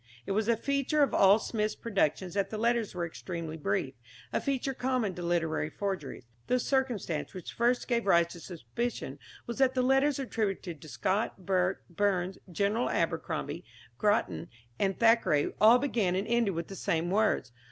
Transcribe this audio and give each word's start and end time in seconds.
It 0.25 0.31
was 0.31 0.47
a 0.47 0.57
feature 0.57 1.03
of 1.03 1.13
all 1.13 1.37
Smith's 1.37 1.75
productions 1.75 2.33
that 2.33 2.49
the 2.49 2.57
letters 2.57 2.95
were 2.95 3.05
extremely 3.05 3.55
brief 3.55 3.93
a 4.33 4.41
feature 4.41 4.73
common 4.73 5.13
to 5.13 5.21
literary 5.21 5.69
forgeries. 5.69 6.25
The 6.47 6.57
circumstance 6.57 7.35
which 7.35 7.53
first 7.53 7.87
gave 7.87 8.07
rise 8.07 8.25
to 8.29 8.39
suspicion 8.39 9.19
was 9.45 9.59
that 9.59 9.75
the 9.75 9.83
letters 9.83 10.17
attributed 10.17 10.81
to 10.81 10.89
Scott, 10.89 11.45
Burke, 11.45 11.83
Burns, 11.87 12.39
General 12.51 12.89
Abercrombie, 12.89 13.63
Grattan 13.99 14.49
and 14.79 14.97
Thackeray 14.99 15.53
all 15.61 15.77
began 15.77 16.15
and 16.15 16.27
ended 16.27 16.55
with 16.55 16.67
the 16.69 16.75
same 16.75 17.11
words. 17.11 17.51